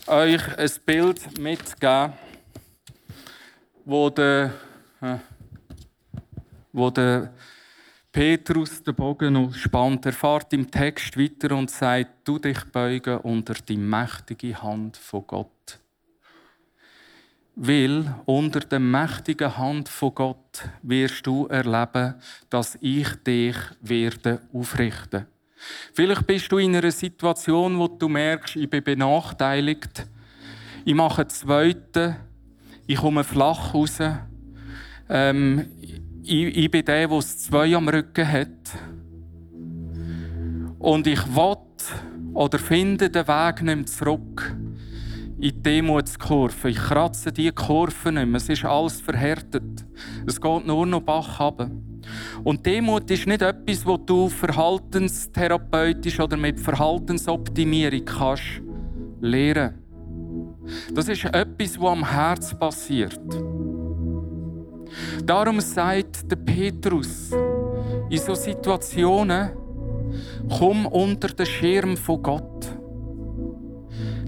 [0.07, 2.12] euch ein Bild mitgeben,
[3.85, 4.53] wo der,
[5.01, 5.16] äh,
[6.72, 7.33] wo der
[8.12, 10.05] Petrus den Bogen spannt.
[10.05, 15.27] Er fährt im Text weiter und sagt, du dich beugen unter die mächtige Hand von
[15.27, 15.81] Gott.
[17.55, 22.16] Weil unter der mächtigen Hand von Gott wirst du erleben,
[22.51, 25.27] dass ich dich werde aufrichten.
[25.94, 30.07] Vielleicht bist du in einer Situation, wo du merkst, ich bin benachteiligt.
[30.85, 32.16] Ich mache einen zweiten.
[32.87, 34.01] Ich komme flach raus.
[35.09, 35.66] Ähm,
[36.23, 38.49] ich, ich bin der, der zwei am Rücken hat.
[40.79, 41.57] Und ich will
[42.35, 44.57] oder finde den Weg nicht zurück
[45.37, 46.71] in die Demutskurve.
[46.71, 48.37] Ich kratze diese Kurve nicht mehr.
[48.37, 49.85] Es ist alles verhärtet.
[50.27, 51.71] Es geht nur noch Bach runter.
[52.43, 58.63] Und Demut ist nicht etwas, wo du verhaltenstherapeutisch oder mit Verhaltensoptimierung kannst
[59.21, 59.79] lernen.
[60.95, 63.21] Das ist etwas, was am Herz passiert.
[65.25, 67.31] Darum sagt der Petrus
[68.11, 69.51] in so Situationen,
[70.59, 72.77] komm unter den Schirm von Gott.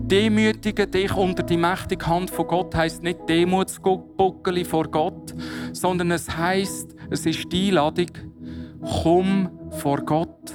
[0.01, 5.35] Demütige dich unter die mächtige Hand von Gott heißt nicht Demutsbuckeli vor Gott,
[5.73, 8.11] sondern es heißt, es ist die Einladung,
[9.03, 10.53] komm vor Gott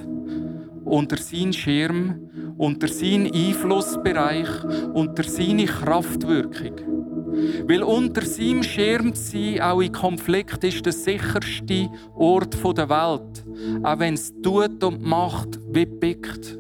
[0.86, 4.48] unter seinen Schirm, unter seinen Einflussbereich,
[4.94, 7.19] unter seine Kraftwirkung.
[7.68, 13.44] Weil unter seinem Schirm sein, auch in Konflikt, ist der sicherste Ort der Welt.
[13.84, 16.60] Auch wenn es tut und macht, wie pickt.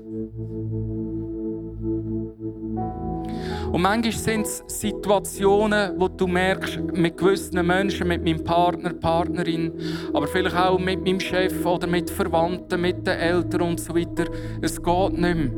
[3.71, 9.71] Und manchmal sind es Situationen, wo du merkst, mit gewissen Menschen, mit meinem Partner, Partnerin,
[10.12, 14.25] aber vielleicht auch mit meinem Chef oder mit Verwandten, mit den Eltern und so weiter.
[14.62, 15.51] Es geht nicht mehr.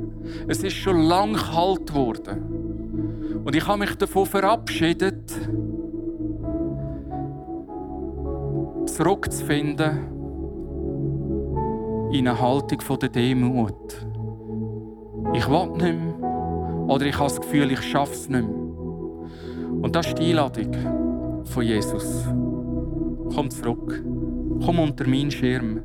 [0.48, 2.81] Es ist schon lang kalt geworden.
[3.44, 5.32] Und ich habe mich davon verabschiedet,
[8.86, 10.12] zurückzufinden
[12.12, 14.06] in eine Haltung der Demut.
[15.34, 16.88] Ich will nicht mehr.
[16.88, 18.62] Oder ich habe das Gefühl, ich schaffe es nicht mehr.
[19.82, 20.76] Und das ist die Einladung
[21.46, 22.28] von Jesus.
[23.34, 24.04] Komm zurück.
[24.64, 25.82] Komm unter meinen Schirm.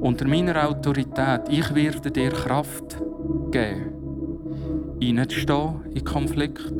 [0.00, 1.42] Unter meiner Autorität.
[1.50, 3.00] Ich werde dir Kraft
[3.52, 3.93] geben
[5.04, 6.72] reinzustehen in Konflikt,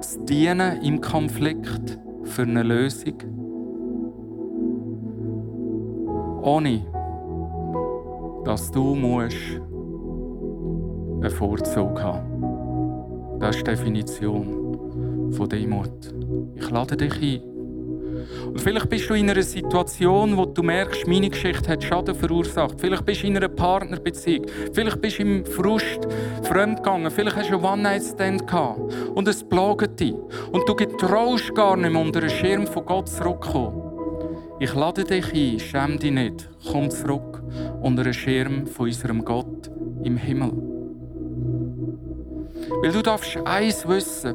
[0.00, 3.14] zu dienen im Konflikt für eine Lösung,
[6.42, 6.86] ohne
[8.44, 9.60] dass du musst
[11.20, 13.38] einen Vorzug haben.
[13.40, 16.14] Das ist die Definition von Demut.
[16.54, 17.55] Ich lade dich ein,
[18.46, 22.80] und vielleicht bist du in einer Situation, wo du merkst, meine Geschichte hat Schaden verursacht.
[22.80, 24.46] Vielleicht bist du in einer Partnerbeziehung.
[24.72, 26.06] Vielleicht bist du im Frust
[26.42, 27.10] fremdgegangen.
[27.10, 28.80] Vielleicht hast du einen One-Night-Stand gehabt.
[29.14, 30.14] Und es plagt dich.
[30.52, 33.82] Und du getraust gar nicht mehr unter den Schirm von Gott zurückzukommen.
[34.58, 36.48] Ich lade dich ein, schäm dich nicht.
[36.70, 37.42] Komm zurück
[37.82, 39.70] unter den Schirm von unserem Gott
[40.02, 40.52] im Himmel.
[42.82, 44.34] Weil du darfst eins wissen.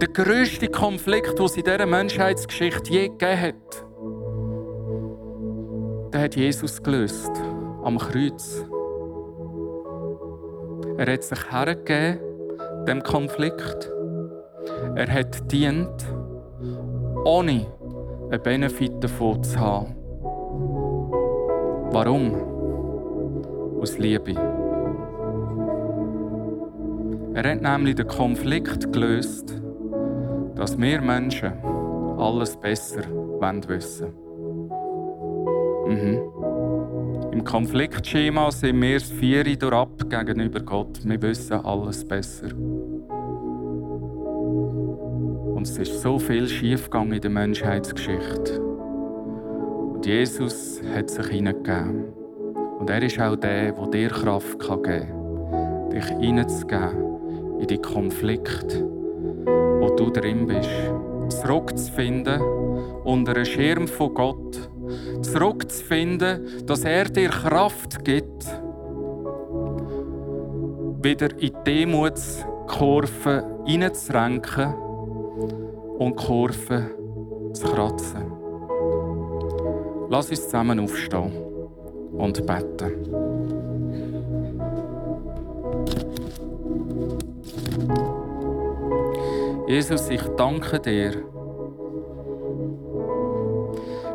[0.00, 3.84] Der grösste Konflikt, den es in dieser Menschheitsgeschichte je gegeben hat,
[6.12, 7.30] den hat Jesus gelöst.
[7.82, 8.64] Am Kreuz.
[10.96, 12.20] Er hat sich hergegeben,
[12.86, 13.90] dem Konflikt.
[14.94, 16.06] Er hat dient,
[17.24, 17.66] ohne
[18.30, 19.94] einen Benefit davon zu haben.
[21.92, 22.34] Warum?
[23.80, 24.34] Aus Liebe.
[27.38, 29.54] Er hat nämlich den Konflikt gelöst,
[30.56, 31.52] dass wir Menschen
[32.18, 33.02] alles besser
[33.68, 34.72] wissen wollen.
[35.86, 37.30] Mhm.
[37.30, 40.98] Im Konfliktschema sind wir das Vieri ab gegenüber Gott.
[41.04, 42.48] Wir wissen alles besser.
[45.54, 48.60] Und es ist so viel schiefgegangen in der Menschheitsgeschichte.
[48.60, 52.06] Und Jesus hat sich hineingegeben.
[52.80, 57.07] Und er ist auch der, der dir Kraft geben kann, dich hineinzugeben
[57.60, 60.70] in die Konflikte, wo du drin bist.
[61.40, 62.40] Zurückzufinden
[63.04, 64.70] unter einem Schirm von Gott.
[65.22, 68.46] Zurückzufinden, dass er dir Kraft gibt,
[71.02, 74.74] wieder in die Demutskurve hineinzurenken
[75.98, 76.86] und Kurven
[77.52, 78.32] zu kratzen.
[80.10, 81.32] Lass uns zusammen aufstehen
[82.12, 83.27] und beten.
[89.68, 91.12] Jesus, ich danke dir,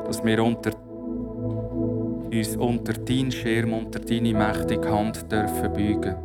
[0.07, 0.71] dass wir unter,
[2.31, 6.15] uns unter deinen Schirm, unter deine mächtige Hand dürfen beugen.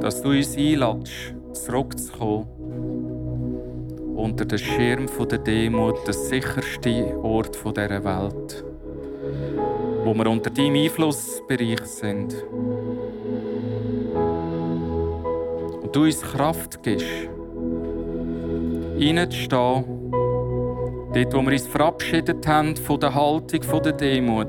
[0.00, 2.46] Dass du uns einladest, zurückzukommen
[4.14, 8.64] unter den Schirm der Demut, der sicherste Ort dieser Welt,
[10.04, 12.36] wo wir unter deinem Einflussbereich sind.
[15.94, 17.06] Du uns Kraft gibst,
[18.98, 19.84] reinzustehen,
[21.12, 24.48] dort, wo wir uns verabschiedet haben von der Haltung, der Demut.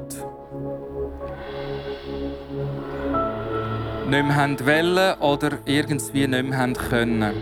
[4.09, 7.33] Nicht mehr wollen oder irgendwie nicht mehr können.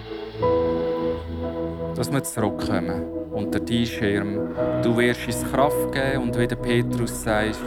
[1.96, 4.50] Dass wir zurückkommen unter deinen Schirm.
[4.82, 7.60] Du wirst uns Kraft geben und wie der Petrus sagt,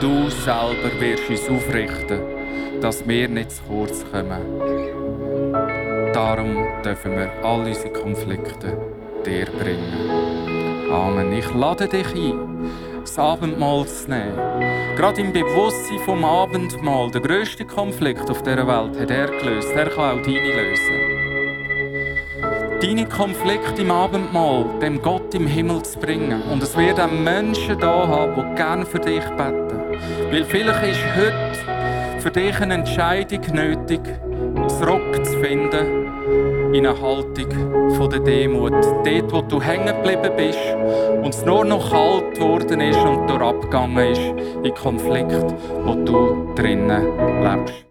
[0.00, 2.20] du selber wirst uns aufrichten,
[2.80, 4.95] dass wir nicht zu kurz kommen.
[6.16, 8.74] Darum dürfen wir all unsere Konflikte
[9.26, 10.10] dir bringen.
[10.90, 11.30] Amen.
[11.34, 12.70] Ich lade dich ein,
[13.02, 14.34] das Abendmahl zu nehmen.
[14.96, 19.68] Gerade im Bewusstsein vom Abendmahl, der grösste Konflikt auf dieser Welt, hat er gelöst.
[19.76, 20.94] Er kann auch deine lösen.
[22.80, 26.40] Deine Konflikte im Abendmahl dem Gott im Himmel zu bringen.
[26.50, 29.82] Und es wird auch Menschen da haben, die gerne für dich beten.
[30.30, 34.00] Weil vielleicht ist heute für dich eine Entscheidung nötig,
[34.80, 36.05] zurückzufinden
[36.76, 38.72] in eine Haltung von der Demut.
[38.72, 40.58] Dort, wo du hängen geblieben bist
[41.22, 44.20] und es nur noch kalt geworden ist und durch abgegangen ist,
[44.62, 45.54] in Konflikt,
[45.84, 47.02] wo du drinnen
[47.42, 47.85] lebst.